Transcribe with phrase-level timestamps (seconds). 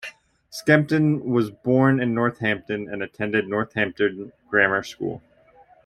[0.49, 5.21] Skempton was born in Northampton and attended Northampton grammar school.